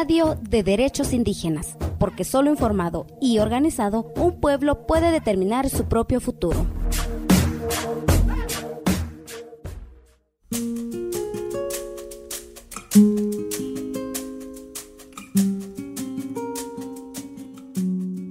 [0.00, 6.22] radio de derechos indígenas, porque solo informado y organizado, un pueblo puede determinar su propio
[6.22, 6.66] futuro.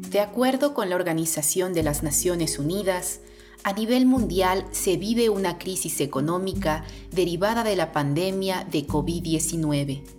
[0.10, 3.20] De acuerdo con la Organización de las Naciones Unidas,
[3.64, 10.19] a nivel mundial se vive una crisis económica derivada de la pandemia de COVID-19,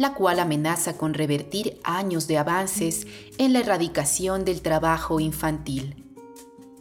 [0.00, 6.06] la cual amenaza con revertir años de avances en la erradicación del trabajo infantil.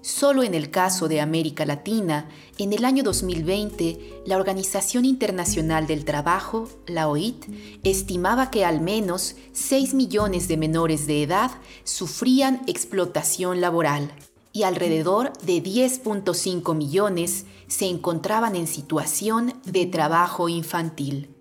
[0.01, 6.05] Solo en el caso de América Latina, en el año 2020, la Organización Internacional del
[6.05, 7.43] Trabajo, la OIT,
[7.83, 11.51] estimaba que al menos 6 millones de menores de edad
[11.83, 14.13] sufrían explotación laboral
[14.53, 21.35] y alrededor de 10.5 millones se encontraban en situación de trabajo infantil.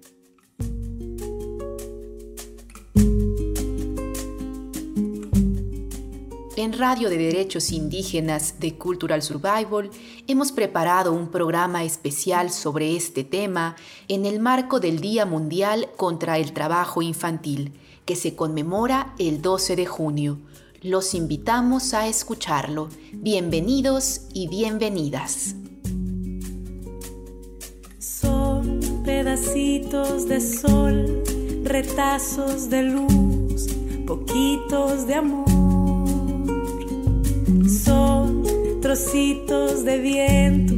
[6.58, 9.90] En Radio de Derechos Indígenas de Cultural Survival
[10.26, 13.76] hemos preparado un programa especial sobre este tema
[14.08, 19.76] en el marco del Día Mundial contra el Trabajo Infantil, que se conmemora el 12
[19.76, 20.38] de junio
[20.82, 22.88] los invitamos a escucharlo.
[23.12, 25.56] Bienvenidos y bienvenidas.
[27.98, 31.22] Son pedacitos de sol,
[31.64, 33.66] retazos de luz,
[34.06, 35.67] poquitos de amor.
[37.68, 38.42] Son
[38.80, 40.74] trocitos de viento,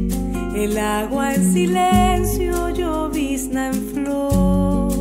[0.55, 4.91] el agua en silencio, llovizna en flor.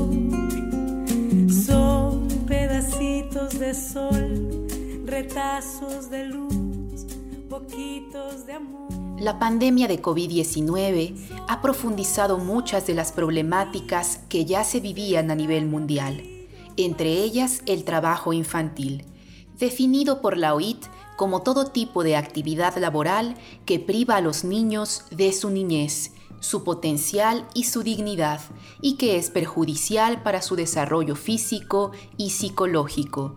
[1.66, 4.69] Son pedacitos de sol
[5.05, 7.06] retazos de luz,
[7.48, 8.88] poquitos de amor.
[9.19, 11.14] La pandemia de COVID-19
[11.48, 16.22] ha profundizado muchas de las problemáticas que ya se vivían a nivel mundial,
[16.77, 19.04] entre ellas el trabajo infantil,
[19.59, 20.86] definido por la OIT
[21.20, 23.34] como todo tipo de actividad laboral
[23.66, 28.41] que priva a los niños de su niñez, su potencial y su dignidad,
[28.81, 33.36] y que es perjudicial para su desarrollo físico y psicológico.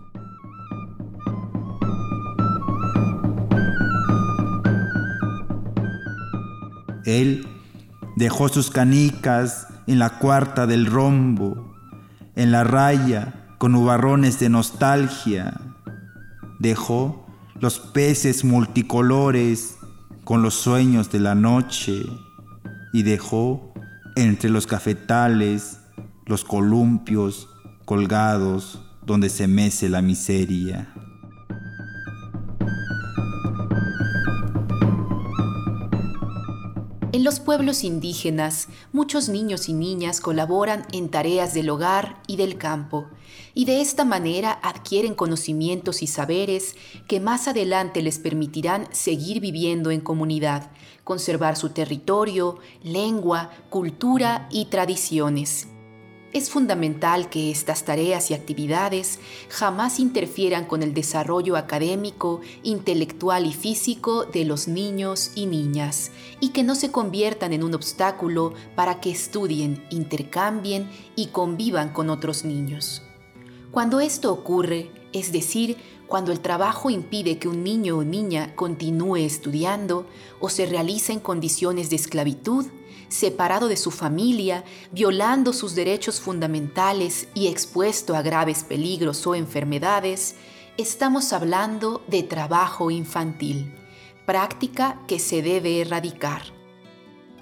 [7.03, 7.45] Él
[8.15, 11.75] dejó sus canicas en la cuarta del rombo,
[12.37, 15.59] en la raya con nubarrones de nostalgia.
[16.59, 17.22] Dejó
[17.63, 19.77] los peces multicolores
[20.25, 22.03] con los sueños de la noche
[22.91, 23.73] y dejó
[24.17, 25.79] entre los cafetales
[26.25, 27.47] los columpios
[27.85, 30.92] colgados donde se mece la miseria.
[37.23, 43.07] Los pueblos indígenas, muchos niños y niñas colaboran en tareas del hogar y del campo,
[43.53, 46.75] y de esta manera adquieren conocimientos y saberes
[47.07, 50.69] que más adelante les permitirán seguir viviendo en comunidad,
[51.05, 55.69] conservar su territorio, lengua, cultura y tradiciones.
[56.33, 63.53] Es fundamental que estas tareas y actividades jamás interfieran con el desarrollo académico, intelectual y
[63.53, 68.99] físico de los niños y niñas y que no se conviertan en un obstáculo para
[68.99, 73.03] que estudien, intercambien y convivan con otros niños.
[73.69, 75.77] Cuando esto ocurre, es decir,
[76.07, 80.07] cuando el trabajo impide que un niño o niña continúe estudiando
[80.39, 82.65] o se realiza en condiciones de esclavitud,
[83.13, 90.35] separado de su familia, violando sus derechos fundamentales y expuesto a graves peligros o enfermedades,
[90.77, 93.71] estamos hablando de trabajo infantil,
[94.25, 96.62] práctica que se debe erradicar.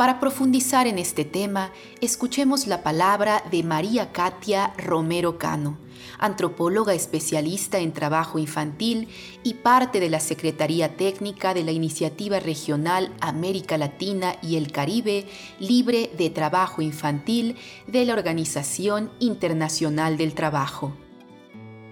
[0.01, 1.69] Para profundizar en este tema,
[2.01, 5.77] escuchemos la palabra de María Katia Romero Cano,
[6.17, 9.09] antropóloga especialista en trabajo infantil
[9.43, 15.27] y parte de la Secretaría Técnica de la Iniciativa Regional América Latina y el Caribe
[15.59, 20.97] Libre de Trabajo Infantil de la Organización Internacional del Trabajo.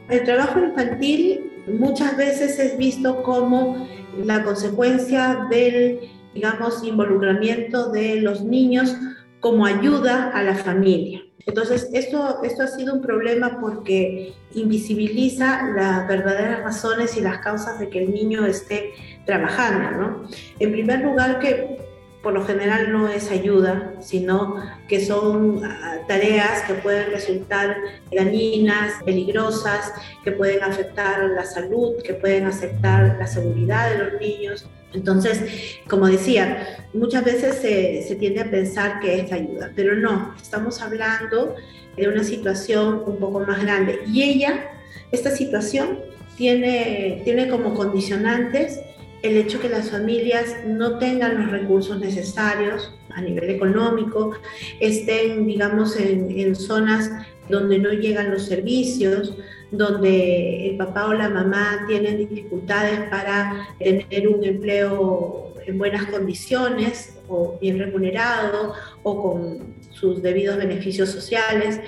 [0.09, 8.43] El trabajo infantil muchas veces es visto como la consecuencia del digamos, involucramiento de los
[8.43, 8.95] niños
[9.39, 11.21] como ayuda a la familia.
[11.45, 17.79] Entonces, esto, esto ha sido un problema porque invisibiliza las verdaderas razones y las causas
[17.79, 18.93] de que el niño esté
[19.25, 20.29] trabajando, ¿no?
[20.59, 21.79] En primer lugar, que
[22.21, 27.77] por lo general no es ayuda, sino que son ah, tareas que pueden resultar
[28.13, 29.93] dañinas, peligrosas,
[30.23, 36.07] que pueden afectar la salud, que pueden afectar la seguridad de los niños, Entonces, como
[36.07, 37.56] decía, muchas veces
[38.07, 41.56] se, tiende a pensar que es ayuda, pero no, estamos hablando
[41.95, 44.00] de una situación un poco más grande.
[44.07, 44.71] Y ella,
[45.12, 46.00] esta situación,
[46.38, 48.80] tiene, tiene como condicionantes
[49.21, 54.31] el hecho que las familias no tengan los recursos necesarios a nivel económico,
[54.80, 57.12] estén, digamos, en zonas
[57.50, 59.36] donde no llegan los servicios,
[59.71, 67.16] donde el papá o la mamá tienen dificultades para tener un empleo en buenas condiciones
[67.27, 68.74] o bien remunerado
[69.04, 71.80] o con sus debidos beneficios sociales.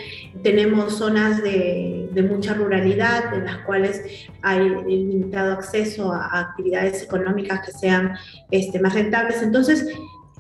[0.44, 1.98] Tenemos zonas de,
[2.30, 8.14] mucha ruralidad en las cuales hay limitado acceso a, a actividades económicas que sean
[8.52, 9.42] este, más rentables.
[9.42, 9.88] Entonces,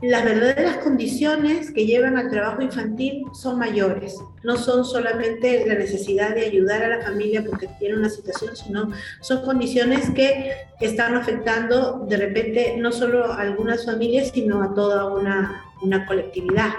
[0.02, 4.18] las verdaderas condiciones que llevan al trabajo infantil son mayores.
[4.44, 8.90] No son solamente la necesidad de ayudar a la familia porque tiene una situación, sino
[9.20, 15.06] son condiciones que están afectando de repente no solo a algunas familias, sino a toda
[15.06, 16.72] una, una colectividad.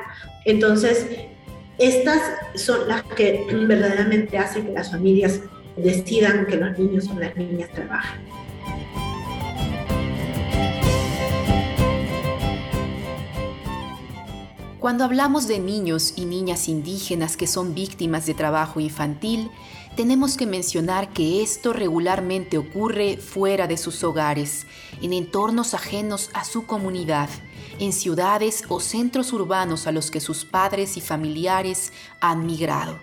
[0.45, 1.07] Entonces,
[1.79, 2.21] estas
[2.57, 5.41] son las que verdaderamente hacen que las familias
[5.77, 8.21] decidan que los niños o las niñas trabajen.
[14.83, 19.49] Cuando hablamos de niños y niñas indígenas que son víctimas de trabajo infantil,
[19.95, 24.67] tenemos que mencionar que esto regularmente ocurre fuera de sus hogares,
[25.01, 27.31] en entornos ajenos a su comunidad,
[27.79, 32.99] en ciudades o centros urbanos a los que sus padres y familiares han migrado.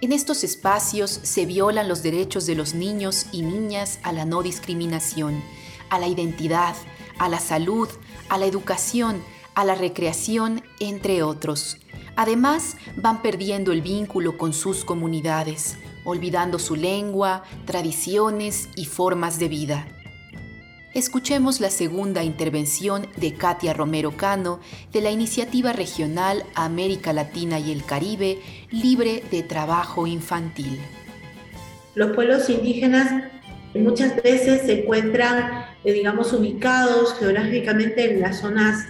[0.00, 4.44] En estos espacios se violan los derechos de los niños y niñas a la no
[4.44, 5.42] discriminación,
[5.90, 6.76] a la identidad,
[7.18, 7.88] a la salud,
[8.28, 9.20] a la educación,
[9.58, 11.78] a la recreación, entre otros.
[12.14, 19.48] Además, van perdiendo el vínculo con sus comunidades, olvidando su lengua, tradiciones y formas de
[19.48, 19.88] vida.
[20.94, 24.60] Escuchemos la segunda intervención de Katia Romero Cano
[24.92, 28.40] de la iniciativa regional América Latina y el Caribe
[28.70, 30.78] libre de trabajo infantil.
[31.96, 33.24] Los pueblos indígenas
[33.74, 38.86] muchas veces se encuentran, eh, digamos, ubicados geográficamente en las zonas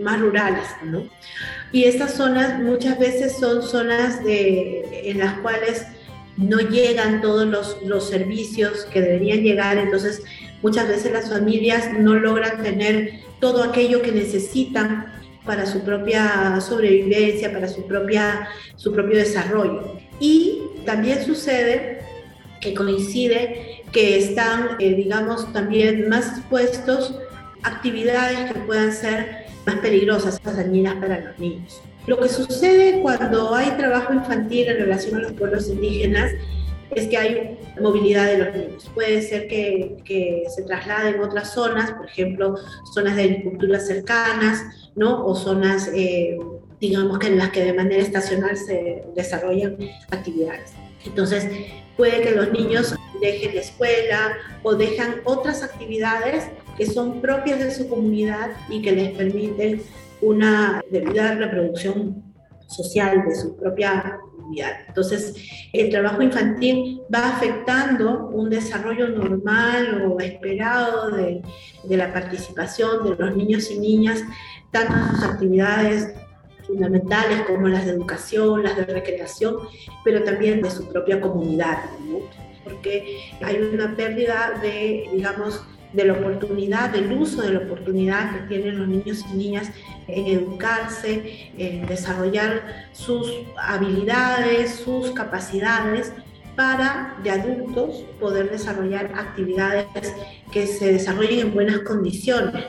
[0.00, 1.04] más rurales, ¿no?
[1.72, 5.86] Y estas zonas muchas veces son zonas de, en las cuales
[6.36, 10.22] no llegan todos los, los servicios que deberían llegar, entonces
[10.62, 15.12] muchas veces las familias no logran tener todo aquello que necesitan
[15.44, 19.96] para su propia sobrevivencia, para su, propia, su propio desarrollo.
[20.18, 21.99] Y también sucede
[22.60, 27.18] que coincide que están, eh, digamos, también más expuestos
[27.62, 31.82] a actividades que puedan ser más peligrosas, más dañinas para los niños.
[32.06, 36.32] Lo que sucede cuando hay trabajo infantil en relación a los pueblos indígenas
[36.94, 38.90] es que hay movilidad de los niños.
[38.94, 42.56] Puede ser que, se trasladen a otras zonas, por ejemplo,
[42.94, 45.24] zonas de agricultura cercanas, ¿no?
[45.24, 46.38] O zonas, eh,
[46.80, 49.76] digamos, que en las que de manera estacional se desarrollan
[50.10, 50.72] actividades.
[51.04, 51.46] Entonces,
[52.00, 54.32] puede que los niños dejen la escuela
[54.62, 56.48] o dejan otras actividades
[56.78, 59.82] que son propias de su comunidad y que les permiten
[60.22, 62.24] una debida reproducción
[62.66, 64.70] social de su propia comunidad.
[64.88, 65.34] Entonces,
[65.74, 71.42] el trabajo infantil va afectando un desarrollo normal o esperado de,
[71.86, 74.22] la participación de los niños y niñas,
[74.70, 76.14] tanto en sus actividades
[76.66, 79.56] fundamentales como las de educación, las de recreación,
[80.04, 81.78] pero también de su propia comunidad,
[82.64, 85.62] porque hay una pérdida de, digamos,
[85.92, 89.70] de la oportunidad, del uso de la oportunidad que tienen los niños y niñas
[90.06, 96.12] en educarse, en desarrollar sus habilidades, sus capacidades
[96.56, 99.86] para de adultos poder desarrollar actividades
[100.52, 102.64] que se desarrollen en buenas condiciones,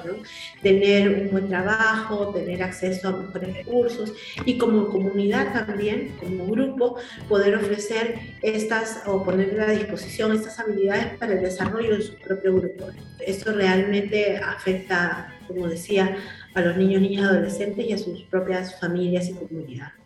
[0.62, 4.14] tener un buen trabajo, tener acceso a mejores recursos
[4.46, 6.98] y como comunidad también, como grupo,
[7.28, 12.56] poder ofrecer estas o poner a disposición estas habilidades para el desarrollo de su propio
[12.56, 12.88] grupo.
[13.20, 16.16] Esto realmente afecta, como decía,
[16.54, 20.01] a los niños, niñas, adolescentes y a sus propias familias y comunidades.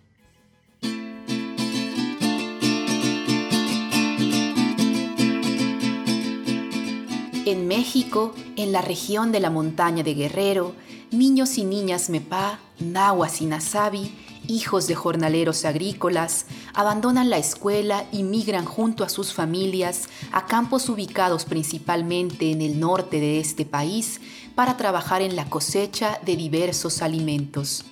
[7.46, 10.74] En México, en la región de la montaña de Guerrero,
[11.12, 14.12] niños y niñas Mepá, Nahuas y Nasabi,
[14.48, 20.90] hijos de jornaleros agrícolas, abandonan la escuela y migran junto a sus familias a campos
[20.90, 24.22] ubicados principalmente en el norte de este país
[24.56, 27.86] para trabajar en la cosecha de diversos alimentos.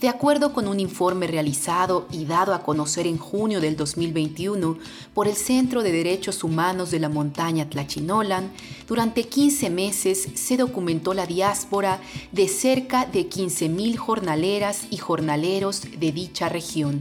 [0.00, 4.76] De acuerdo con un informe realizado y dado a conocer en junio del 2021
[5.14, 8.52] por el Centro de Derechos Humanos de la Montaña Tlachinolan,
[8.86, 11.98] durante 15 meses se documentó la diáspora
[12.30, 17.00] de cerca de 15.000 jornaleras y jornaleros de dicha región,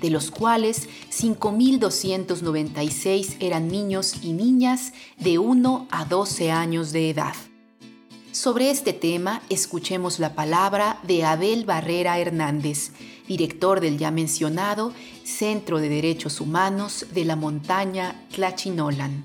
[0.00, 7.34] de los cuales 5.296 eran niños y niñas de 1 a 12 años de edad.
[8.36, 12.92] Sobre este tema, escuchemos la palabra de Abel Barrera Hernández,
[13.26, 14.92] director del ya mencionado
[15.24, 19.24] Centro de Derechos Humanos de la Montaña Tlachinolan.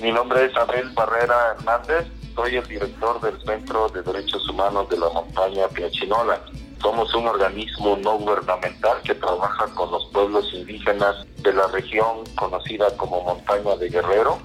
[0.00, 4.96] Mi nombre es Abel Barrera Hernández, soy el director del Centro de Derechos Humanos de
[4.96, 6.40] la Montaña Tlachinolan.
[6.80, 12.96] Somos un organismo no gubernamental que trabaja con los pueblos indígenas de la región conocida
[12.96, 14.38] como Montaña de Guerrero,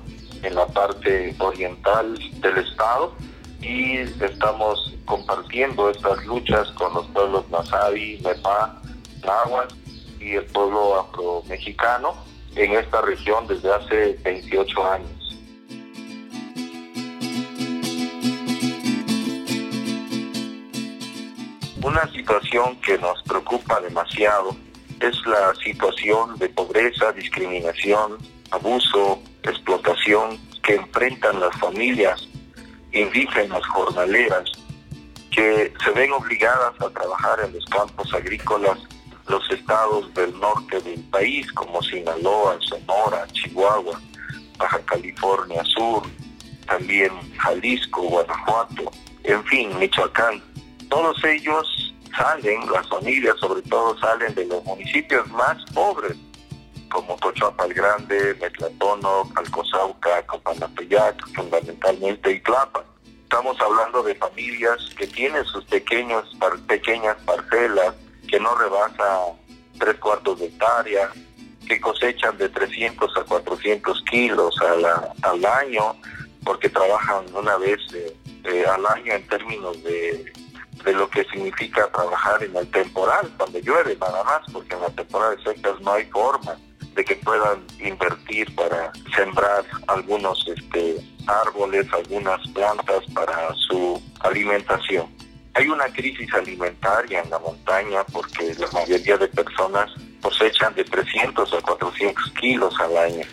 [0.44, 3.14] en la parte oriental del estado
[3.62, 8.82] y estamos compartiendo estas luchas con los pueblos Nasabi, Nepá,
[9.24, 9.76] Nahuatl
[10.20, 12.16] y el pueblo afro-mexicano
[12.56, 15.38] en esta región desde hace 28 años.
[21.84, 24.56] Una situación que nos preocupa demasiado
[25.00, 28.18] es la situación de pobreza, discriminación,
[28.52, 32.28] abuso, explotación que enfrentan las familias
[32.92, 34.52] indígenas jornaleras
[35.32, 38.78] que se ven obligadas a trabajar en los campos agrícolas
[39.28, 44.00] los estados del norte del país como Sinaloa, Sonora, Chihuahua,
[44.58, 46.04] Baja California Sur,
[46.68, 48.92] también Jalisco, Guanajuato,
[49.24, 50.42] en fin, Michoacán.
[50.90, 56.18] Todos ellos salen, las familias sobre todo salen de los municipios más pobres
[56.92, 62.84] como Cochuapa el Grande, Metlatono, Calcosauca, Companapeyac, fundamentalmente Itlapa.
[63.24, 66.26] Estamos hablando de familias que tienen sus pequeños,
[66.68, 67.96] pequeñas parcelas,
[68.28, 69.20] que no rebasa
[69.80, 71.10] tres cuartos de hectárea,
[71.66, 75.96] que cosechan de 300 a 400 kilos al año,
[76.44, 80.32] porque trabajan una vez eh, eh, al año en términos de,
[80.84, 84.90] de lo que significa trabajar en el temporal, cuando llueve nada más, porque en la
[84.90, 86.58] temporada de secas no hay forma
[86.96, 95.08] de que puedan invertir para sembrar algunos este, árboles, algunas plantas para su alimentación.
[95.54, 101.54] Hay una crisis alimentaria en la montaña porque la mayoría de personas cosechan de 300
[101.54, 103.26] a 400 kilos al año.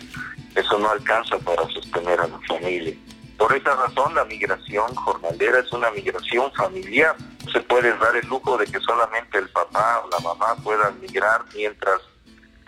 [0.55, 2.93] Eso no alcanza para sostener a la familia.
[3.37, 7.15] Por esa razón, la migración jornalera es una migración familiar.
[7.53, 11.45] se puede dar el lujo de que solamente el papá o la mamá puedan migrar
[11.55, 12.01] mientras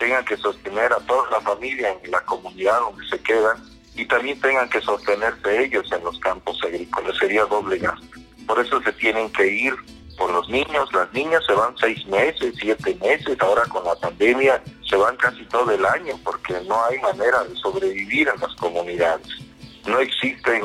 [0.02, 3.56] tengan que sostener a toda la familia en la comunidad donde se quedan
[3.94, 7.16] y también tengan que sostenerse ellos en los campos agrícolas.
[7.18, 8.18] Sería doble gasto.
[8.48, 9.74] Por eso se tienen que ir
[10.18, 10.92] por los niños.
[10.92, 13.36] Las niñas se van seis meses, siete meses.
[13.38, 17.54] Ahora con la pandemia se van casi todo el año porque no hay manera de
[17.54, 19.28] sobrevivir en las comunidades.
[19.86, 20.62] No existen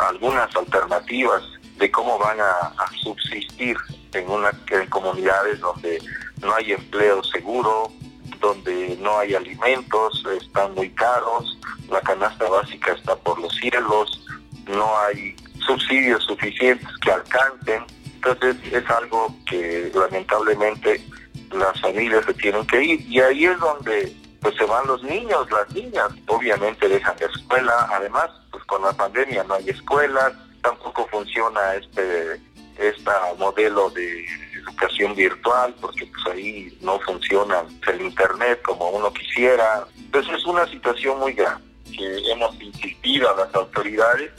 [0.00, 1.44] algunas alternativas
[1.78, 3.76] de cómo van a, subsistir
[4.12, 6.02] en, una, en comunidades donde
[6.40, 7.92] no hay empleo seguro,
[8.40, 11.58] donde no hay alimentos, están muy caros,
[11.90, 14.26] la canasta básica está por los cielos,
[14.66, 15.36] no hay
[15.66, 17.84] subsidios suficientes que alcancen.
[18.14, 21.04] Entonces es algo que lamentablemente
[21.50, 23.00] las familias se tienen que ir.
[23.08, 27.88] Y ahí es donde pues se van los niños, las niñas, obviamente dejan la escuela,
[27.92, 32.40] además pues con la pandemia no hay escuelas, tampoco funciona este
[32.78, 34.24] este modelo de
[34.62, 39.86] educación virtual, porque pues ahí no funciona el Internet como uno quisiera.
[39.96, 41.62] Entonces es una situación muy grave
[41.96, 44.32] que hemos insistido a las autoridades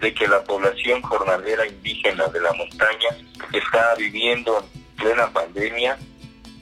[0.00, 3.08] de que la población jornalera indígena de la montaña
[3.52, 5.98] está viviendo en plena pandemia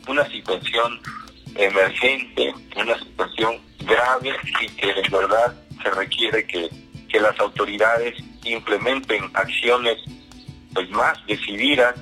[0.08, 1.00] una situación
[1.54, 6.68] emergente, una situación grave y que en verdad se requiere que,
[7.08, 9.98] que las autoridades implementen acciones
[10.74, 11.94] pues más decididas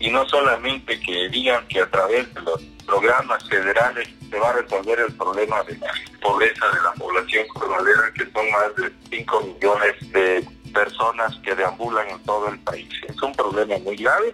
[0.00, 4.54] y no solamente que digan que a través de los programas federales se va a
[4.54, 5.92] resolver el problema de la
[6.22, 12.08] pobreza de la población jornalera, que son más de 5 millones de personas que deambulan
[12.08, 12.88] en todo el país.
[13.06, 14.32] Es un problema muy grave,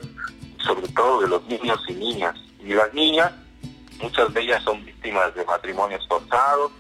[0.65, 2.37] sobre todo de los niños y niñas.
[2.61, 3.33] Y las niñas,
[4.01, 6.71] muchas de ellas son víctimas de matrimonios forzados,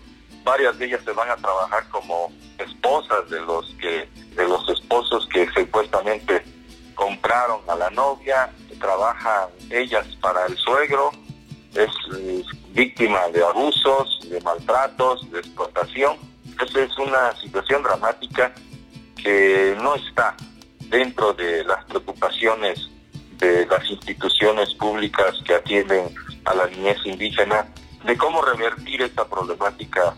[0.45, 5.27] varias de ellas se van a trabajar como esposas de los que de los esposos
[5.33, 6.45] que supuestamente
[6.95, 8.51] compraron a la novia
[8.87, 11.11] trabajan ellas para el suegro,
[11.75, 11.91] es,
[12.73, 16.17] víctima de abusos, de maltratos, de explotación.
[16.63, 18.55] Esa es una situación dramática
[19.17, 20.37] que no está
[20.91, 22.91] dentro de las preocupaciones
[23.39, 26.15] de las instituciones públicas que atienden
[26.45, 27.67] a la niñez indígena,
[28.05, 30.15] de cómo revertir esta problemática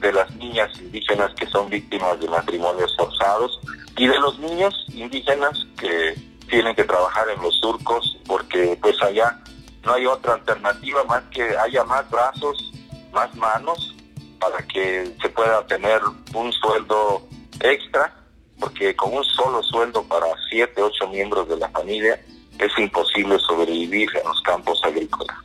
[0.00, 3.60] de las niñas indígenas que son víctimas de matrimonios forzados
[3.96, 9.38] y de los niños indígenas que tienen que trabajar en los surcos porque pues allá
[9.84, 12.72] no hay otra alternativa más que haya más brazos,
[13.12, 13.94] más manos
[14.38, 16.00] para que se pueda tener
[16.34, 17.26] un sueldo
[17.60, 18.14] extra,
[18.58, 22.20] porque con un solo sueldo para siete, ocho miembros de la familia
[22.58, 25.36] es imposible sobrevivir en los campos agrícolas.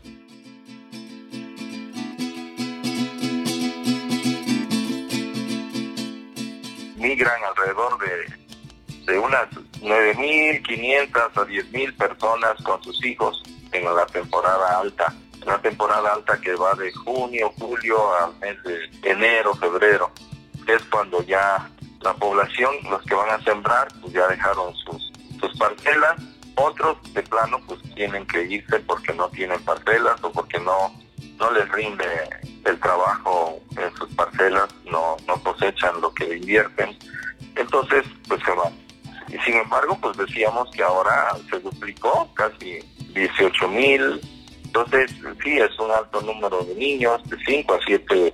[6.96, 9.48] Migran alrededor de, de unas
[9.84, 15.14] 9.500 a 10.000 personas con sus hijos en la temporada alta
[15.46, 20.12] una temporada alta que va de junio, julio al mes de enero, febrero.
[20.68, 21.70] Es cuando ya
[22.02, 26.16] la población, los que van a sembrar, pues ya dejaron sus, sus parcelas.
[26.56, 30.94] Otros de plano pues tienen que irse porque no tienen parcelas o porque no,
[31.38, 32.06] no les rinde
[32.66, 36.98] el trabajo en sus parcelas, no, no cosechan lo que invierten.
[37.56, 38.74] Entonces pues se van.
[39.30, 42.80] Y sin embargo pues decíamos que ahora se duplicó casi
[43.14, 44.22] 18 mil
[44.74, 45.12] entonces,
[45.44, 48.34] sí, es un alto número de niños, de 5 a 7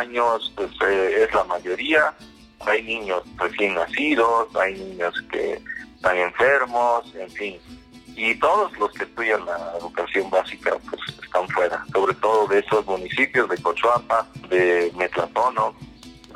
[0.00, 2.12] años, pues eh, es la mayoría.
[2.66, 5.62] Hay niños recién nacidos, hay niños que
[5.94, 7.60] están enfermos, en fin.
[8.16, 12.84] Y todos los que estudian la educación básica pues están fuera, sobre todo de esos
[12.86, 15.76] municipios de Cochuapa, de Metlatono,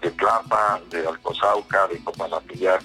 [0.00, 2.80] de Tlapa, de Alcozauca, de Copanapillar,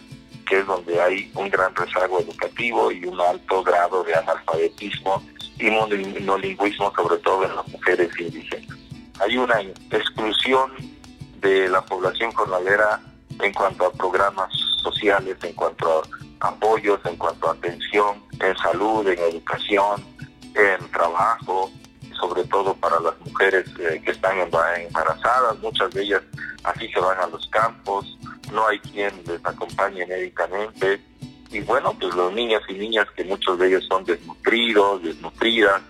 [0.49, 5.23] que es donde hay un gran rezago educativo y un alto grado de analfabetismo
[5.59, 8.77] y monolingüismo, sobre todo en las mujeres indígenas.
[9.19, 10.71] Hay una exclusión
[11.39, 12.99] de la población jornalera
[13.39, 14.51] en cuanto a programas
[14.81, 16.01] sociales, en cuanto
[16.41, 20.03] a apoyos, en cuanto a atención, en salud, en educación,
[20.55, 21.69] en trabajo,
[22.19, 26.21] sobre todo para las mujeres eh, que están embarazadas, muchas de ellas
[26.63, 28.17] así se van a los campos,
[28.51, 31.01] no hay quien les acompañe médicamente,
[31.51, 35.81] y bueno, pues los niños y niñas que muchos de ellos son desnutridos, desnutridas,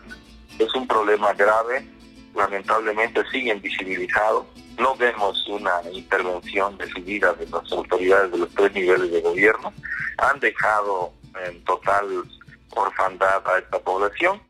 [0.57, 1.87] es un problema grave,
[2.35, 4.45] lamentablemente siguen visibilizados,
[4.77, 9.73] no vemos una intervención decidida de las autoridades de los tres niveles de gobierno,
[10.17, 11.13] han dejado
[11.45, 12.05] en total
[12.75, 14.41] orfandad a esta población.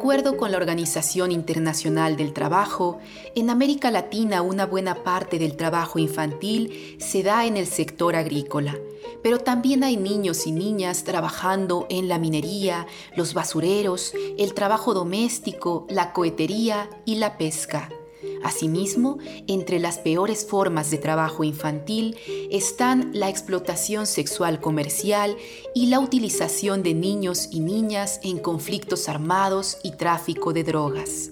[0.00, 3.00] Acuerdo con la Organización Internacional del Trabajo,
[3.34, 8.78] en América Latina una buena parte del trabajo infantil se da en el sector agrícola,
[9.22, 15.86] pero también hay niños y niñas trabajando en la minería, los basureros, el trabajo doméstico,
[15.90, 17.90] la cohetería y la pesca.
[18.42, 22.16] Asimismo, entre las peores formas de trabajo infantil
[22.50, 25.36] están la explotación sexual comercial
[25.74, 31.30] y la utilización de niños y niñas en conflictos armados y tráfico de drogas.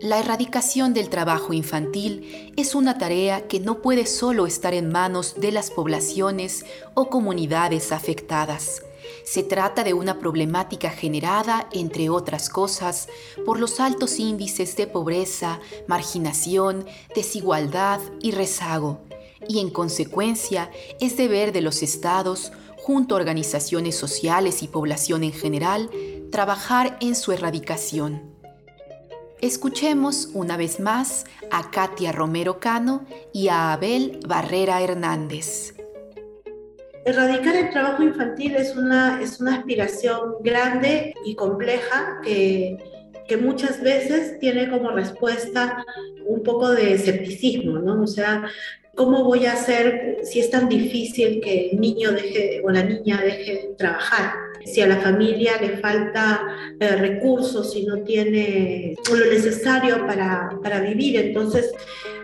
[0.00, 5.36] La erradicación del trabajo infantil es una tarea que no puede solo estar en manos
[5.40, 8.82] de las poblaciones o comunidades afectadas
[9.24, 13.08] se trata de una problemática generada, entre otras cosas,
[13.44, 19.00] por los altos índices de pobreza, marginación, desigualdad y rezago,
[19.48, 25.32] y en consecuencia es deber de los estados, junto a organizaciones sociales y población en
[25.32, 25.90] general,
[26.30, 28.34] trabajar en su erradicación.
[29.40, 35.74] Escuchemos una vez más a Katia Romero Cano y a Abel Barrera Hernández.
[37.04, 42.78] Erradicar el trabajo infantil es una, es una aspiración grande y compleja que,
[43.26, 45.84] que muchas veces tiene como respuesta
[46.26, 48.02] un poco de escepticismo, ¿no?
[48.02, 48.44] O sea,
[48.94, 53.20] ¿cómo voy a hacer si es tan difícil que el niño deje o la niña
[53.22, 54.32] deje de trabajar?
[54.64, 56.40] Si a la familia le falta
[56.80, 61.70] eh, recursos, si no tiene lo necesario para, para vivir, entonces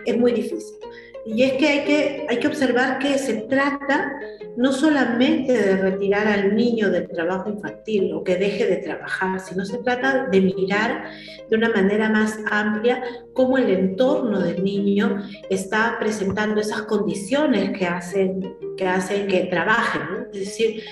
[0.05, 0.77] es muy difícil.
[1.25, 4.11] Y es que hay, que hay que observar que se trata
[4.57, 9.65] no solamente de retirar al niño del trabajo infantil o que deje de trabajar, sino
[9.65, 11.05] se trata de mirar
[11.49, 13.01] de una manera más amplia
[13.33, 18.41] cómo el entorno del niño está presentando esas condiciones que hacen
[18.77, 20.27] que, trabajen.
[20.33, 20.83] Es decir,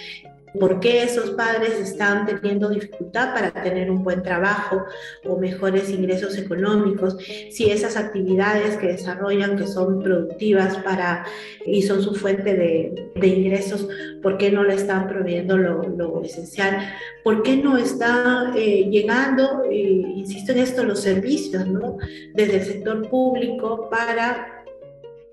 [0.57, 4.85] por qué esos padres están teniendo dificultad para tener un buen trabajo
[5.25, 7.17] o mejores ingresos económicos,
[7.51, 11.25] si esas actividades que desarrollan que son productivas para
[11.65, 13.87] y son su fuente de, ingresos,
[14.21, 16.93] ¿por qué no le están proveyendo lo, esencial?
[17.23, 21.97] ¿Por qué no está eh, llegando, eh, insisto en esto, los servicios ¿no?
[22.33, 24.63] desde el sector público para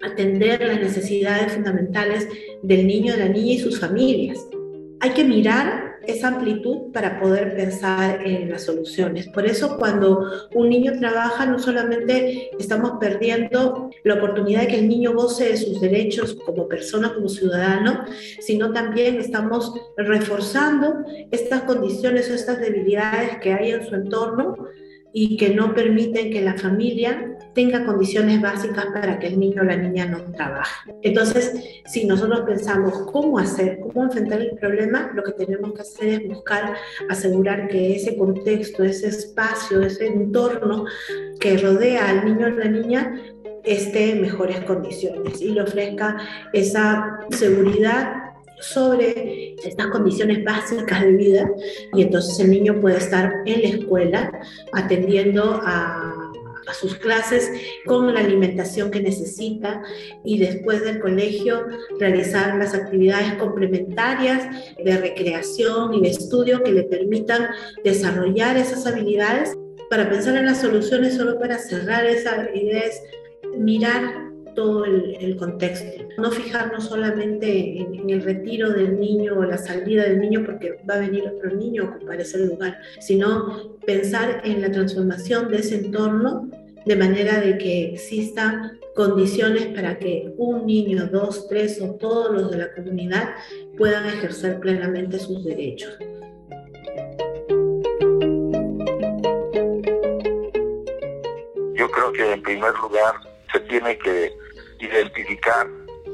[0.02, 2.29] atender las necesidades fundamentales
[2.62, 4.38] del niño, de la niña y sus familias.
[5.06, 9.28] Hay que mirar esa amplitud para poder pensar en las soluciones.
[9.28, 14.88] Por eso cuando un niño trabaja no solamente estamos perdiendo la oportunidad de que el
[14.88, 18.04] niño goce de sus derechos como persona, como ciudadano,
[18.40, 24.56] sino también estamos reforzando estas condiciones o estas debilidades que hay en su entorno
[25.18, 29.64] y que no permiten que la familia tenga condiciones básicas para que el niño o
[29.64, 30.94] la niña no trabaje.
[31.00, 31.55] Entonces,
[31.87, 36.29] si nosotros pensamos cómo hacer, cómo enfrentar el problema, lo que tenemos que hacer es
[36.29, 36.74] buscar
[37.09, 40.85] asegurar que ese contexto, ese espacio, ese entorno
[41.40, 43.18] que rodea al niño o la niña
[43.64, 46.18] esté en mejores condiciones y le ofrezca
[46.52, 48.25] esa seguridad
[48.60, 51.50] sobre estas condiciones básicas de vida
[51.94, 54.40] y entonces el niño puede estar en la escuela
[54.72, 56.12] atendiendo a,
[56.80, 57.48] sus clases
[57.86, 59.84] con la alimentación que necesita
[60.24, 61.64] y después del colegio
[62.00, 67.46] realizar las actividades complementarias de recreación y de estudio que le permitan
[67.84, 69.56] desarrollar esas habilidades.
[69.88, 72.82] Para pensar en las soluciones, solo para cerrar esa idea
[73.56, 74.25] mirar
[74.56, 76.02] todo el, contexto.
[76.18, 80.94] No fijarnos solamente en, el retiro del niño o la salida del niño porque va
[80.94, 85.76] a venir otro niño a ocupar ese lugar, sino pensar en la transformación de ese
[85.76, 86.50] entorno
[86.86, 92.50] de manera de que existan condiciones para que un niño, dos, tres o todos los
[92.50, 93.34] de la comunidad
[93.76, 95.98] puedan ejercer plenamente sus derechos.
[101.74, 103.16] Yo creo que en primer lugar
[103.52, 104.32] se tiene que
[104.78, 105.66] identificar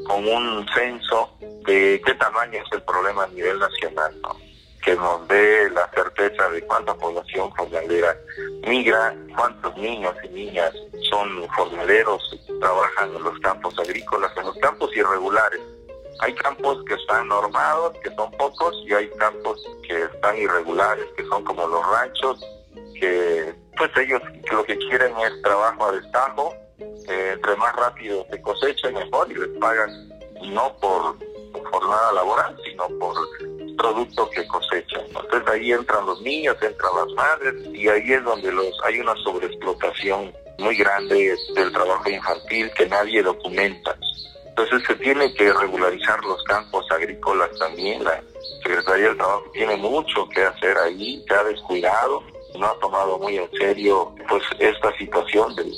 [0.06, 1.30] con un censo
[1.66, 4.14] de qué tamaño es el problema a nivel nacional,
[4.82, 8.16] que nos dé la certeza de cuánta población jornalera
[8.66, 10.72] migra, cuántos niños y niñas
[11.10, 12.22] son jornaleros,
[12.60, 15.60] trabajan en los campos agrícolas, en los campos irregulares.
[16.20, 21.24] Hay campos que están normados, que son pocos, y hay campos que están irregulares, que
[21.24, 22.40] son como los ranchos,
[23.00, 24.20] que pues ellos
[24.50, 26.61] lo que quieren es trabajo a destajo
[27.08, 30.08] entre más rápido se cosecha, mejor y les pagan
[30.42, 31.16] no por
[31.70, 33.16] jornada laboral, sino por
[33.76, 35.02] producto que cosechan.
[35.06, 39.14] Entonces ahí entran los niños, entran las madres y ahí es donde los hay una
[39.16, 43.96] sobreexplotación muy grande del trabajo infantil que nadie documenta.
[44.46, 48.04] Entonces se tiene que regularizar los campos agrícolas también.
[48.04, 48.22] La
[48.62, 52.22] Secretaría del Trabajo tiene mucho que hacer ahí, se ha descuidado,
[52.58, 55.72] no ha tomado muy en serio pues esta situación del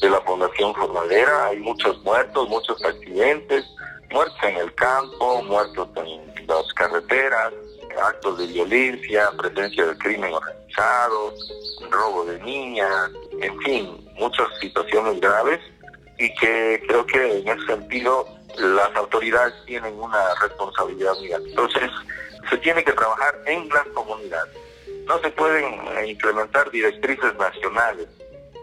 [0.00, 1.46] de la población jornalera.
[1.46, 3.64] Hay muchos muertos, muchos accidentes,
[4.10, 7.52] muertos en el campo, muertos en las carreteras,
[8.02, 11.34] actos de violencia, presencia del crimen organizado,
[11.90, 15.60] robo de niñas, en fin, muchas situaciones graves
[16.18, 18.26] y que creo que en ese sentido
[18.56, 21.50] las autoridades tienen una responsabilidad grande.
[21.50, 21.90] Entonces,
[22.50, 24.54] se tiene que trabajar en las comunidades.
[25.06, 28.08] No se pueden implementar directrices nacionales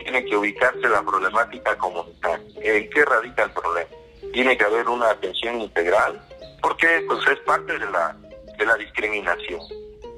[0.04, 2.46] tiene que ubicarse la problemática comunitaria.
[2.62, 3.90] ¿En qué radica el problema?
[4.34, 6.22] Tiene que haber una atención integral,
[6.62, 8.16] porque pues es parte de la,
[8.58, 9.60] de la discriminación,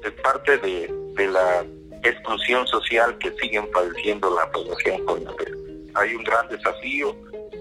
[0.02, 1.64] es parte de, de la
[2.02, 5.52] exclusión social que siguen padeciendo la población jornalera.
[5.94, 7.14] Hay un gran desafío,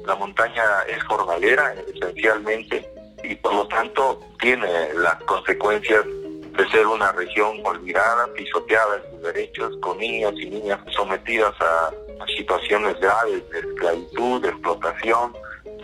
[0.05, 2.87] la montaña es jornalera esencialmente
[3.23, 9.21] y por lo tanto tiene las consecuencias de ser una región olvidada, pisoteada en sus
[9.23, 11.91] derechos, con niños y niñas sometidas a
[12.27, 15.33] situaciones graves de esclavitud, de explotación,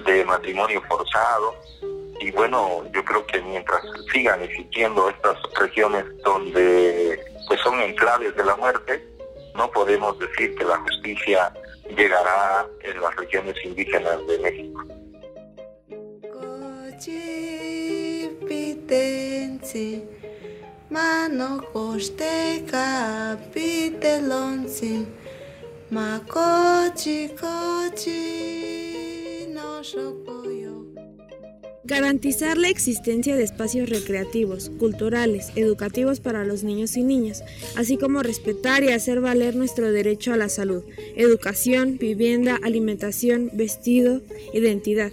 [0.06, 1.56] de matrimonio forzado.
[2.20, 8.44] Y bueno, yo creo que mientras sigan existiendo estas regiones donde pues son enclaves de
[8.44, 9.04] la muerte,
[9.56, 11.54] no podemos decir que la justicia
[11.96, 14.86] llegará en las regiones indígenas de México.
[31.84, 37.44] Garantizar la existencia de espacios recreativos, culturales, educativos para los niños y niñas,
[37.76, 40.84] así como respetar y hacer valer nuestro derecho a la salud,
[41.16, 44.22] educación, vivienda, alimentación, vestido,
[44.54, 45.12] identidad,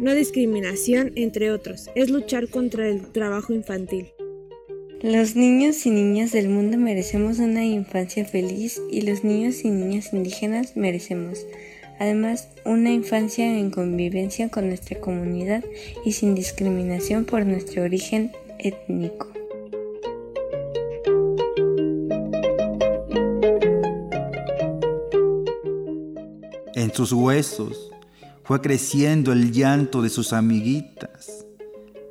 [0.00, 4.08] no discriminación, entre otros, es luchar contra el trabajo infantil.
[5.02, 10.12] Los niños y niñas del mundo merecemos una infancia feliz y los niños y niñas
[10.12, 11.46] indígenas merecemos,
[11.98, 15.64] además, una infancia en convivencia con nuestra comunidad
[16.04, 19.32] y sin discriminación por nuestro origen étnico.
[26.74, 27.90] En sus huesos
[28.44, 31.46] fue creciendo el llanto de sus amiguitas,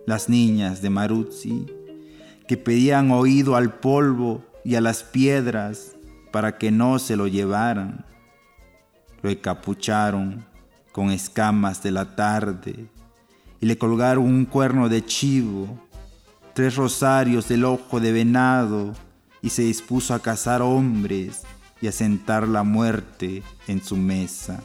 [0.08, 1.68] las niñas de Maruzzi,
[2.50, 5.96] que pedían oído al polvo y a las piedras
[6.32, 8.08] para que no se lo llevaran.
[9.22, 10.44] Lo encapucharon
[10.92, 12.88] con escamas de la tarde
[13.62, 15.80] y le colgaron un cuerno de chivo,
[16.56, 18.94] tres rosarios del ojo de venado
[19.44, 21.44] y se dispuso a cazar hombres
[21.80, 24.60] y a sentar la muerte en su mesa.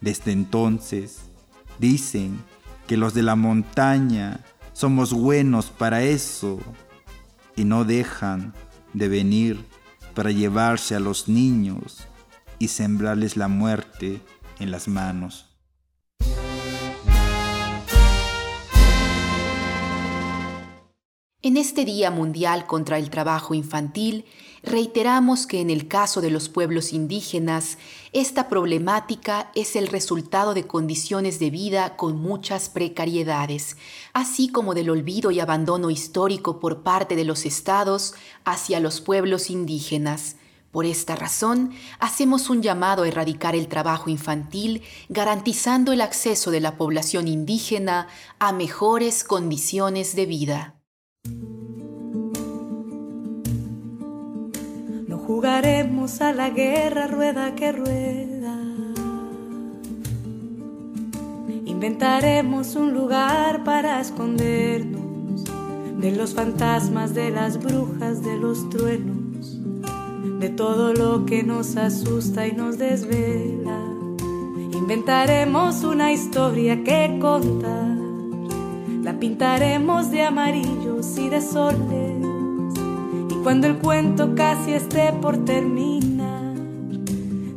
[0.00, 1.18] Desde entonces
[1.78, 2.38] dicen
[2.86, 4.40] que los de la montaña
[4.80, 6.58] somos buenos para eso
[7.54, 8.54] y no dejan
[8.94, 9.62] de venir
[10.14, 12.08] para llevarse a los niños
[12.58, 14.22] y sembrarles la muerte
[14.58, 15.50] en las manos.
[21.42, 24.26] En este Día Mundial contra el Trabajo Infantil,
[24.62, 27.78] reiteramos que en el caso de los pueblos indígenas,
[28.12, 33.78] esta problemática es el resultado de condiciones de vida con muchas precariedades,
[34.12, 38.12] así como del olvido y abandono histórico por parte de los estados
[38.44, 40.36] hacia los pueblos indígenas.
[40.70, 46.60] Por esta razón, hacemos un llamado a erradicar el trabajo infantil, garantizando el acceso de
[46.60, 50.79] la población indígena a mejores condiciones de vida.
[55.10, 58.56] No jugaremos a la guerra rueda que rueda.
[61.66, 65.44] Inventaremos un lugar para escondernos
[65.98, 69.60] de los fantasmas, de las brujas, de los truenos,
[70.38, 73.78] de todo lo que nos asusta y nos desvela.
[74.72, 77.99] Inventaremos una historia que contar
[79.02, 82.22] la pintaremos de amarillos y de soles.
[83.30, 86.54] Y cuando el cuento casi esté por terminar,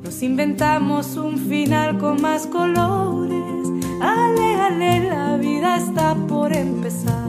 [0.03, 3.67] nos inventamos un final con más colores.
[4.01, 7.27] Ale, ale, la vida está por empezar.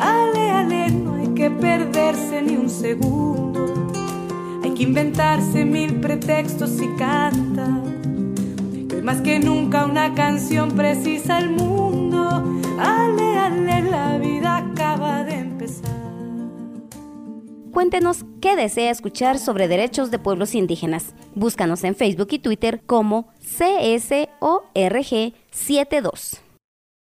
[0.00, 3.92] Ale, ale, no hay que perderse ni un segundo.
[4.62, 7.82] Hay que inventarse mil pretextos y cantar.
[8.88, 11.89] Que más que nunca una canción precisa el mundo
[12.80, 15.90] Ale, ale, la vida acaba de empezar.
[17.72, 21.14] Cuéntenos qué desea escuchar sobre derechos de pueblos indígenas.
[21.34, 26.40] Búscanos en Facebook y Twitter como CSORG72.